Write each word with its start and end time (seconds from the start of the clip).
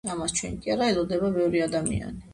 ამას 0.11 0.31
ჩვენ 0.39 0.55
კი 0.63 0.73
არა, 0.77 0.87
ელოდება 0.95 1.31
ბევრი 1.37 1.63
ადამიანი. 1.67 2.27